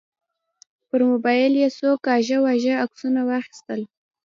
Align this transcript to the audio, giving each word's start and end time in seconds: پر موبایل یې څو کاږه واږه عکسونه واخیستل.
پر 0.89 1.01
موبایل 1.09 1.53
یې 1.61 1.69
څو 1.77 1.89
کاږه 2.05 2.37
واږه 2.43 2.73
عکسونه 2.83 3.21
واخیستل. 3.29 3.81